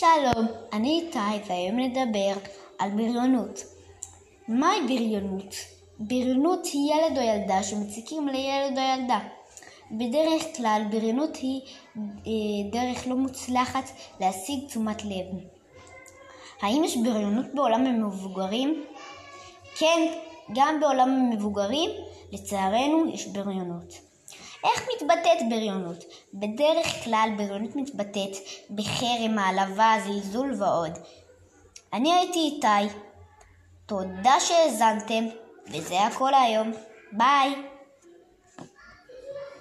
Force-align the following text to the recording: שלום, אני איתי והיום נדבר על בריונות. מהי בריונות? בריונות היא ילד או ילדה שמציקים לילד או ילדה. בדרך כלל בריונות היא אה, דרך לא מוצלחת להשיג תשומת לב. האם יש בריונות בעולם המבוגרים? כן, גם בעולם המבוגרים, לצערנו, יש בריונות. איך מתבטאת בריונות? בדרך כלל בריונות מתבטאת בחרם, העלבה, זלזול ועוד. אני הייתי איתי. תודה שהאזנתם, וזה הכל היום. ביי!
שלום, 0.00 0.46
אני 0.72 1.00
איתי 1.00 1.48
והיום 1.48 1.78
נדבר 1.78 2.32
על 2.78 2.90
בריונות. 2.90 3.64
מהי 4.48 4.80
בריונות? 4.86 5.54
בריונות 5.98 6.66
היא 6.66 6.92
ילד 6.92 7.18
או 7.18 7.22
ילדה 7.22 7.62
שמציקים 7.62 8.28
לילד 8.28 8.78
או 8.78 8.82
ילדה. 8.82 9.18
בדרך 9.90 10.56
כלל 10.56 10.82
בריונות 10.90 11.36
היא 11.36 11.60
אה, 11.96 12.02
דרך 12.72 13.06
לא 13.06 13.16
מוצלחת 13.16 13.84
להשיג 14.20 14.66
תשומת 14.66 15.04
לב. 15.04 15.26
האם 16.62 16.84
יש 16.84 16.96
בריונות 16.96 17.46
בעולם 17.54 17.86
המבוגרים? 17.86 18.84
כן, 19.78 20.12
גם 20.54 20.80
בעולם 20.80 21.08
המבוגרים, 21.08 21.90
לצערנו, 22.32 23.04
יש 23.14 23.26
בריונות. 23.26 24.09
איך 24.64 24.88
מתבטאת 24.94 25.48
בריונות? 25.50 26.04
בדרך 26.34 27.04
כלל 27.04 27.28
בריונות 27.36 27.76
מתבטאת 27.76 28.36
בחרם, 28.70 29.38
העלבה, 29.38 29.94
זלזול 30.04 30.54
ועוד. 30.58 30.98
אני 31.92 32.12
הייתי 32.12 32.38
איתי. 32.38 32.94
תודה 33.86 34.40
שהאזנתם, 34.40 35.24
וזה 35.66 36.00
הכל 36.00 36.34
היום. 36.34 36.70
ביי! 37.12 37.54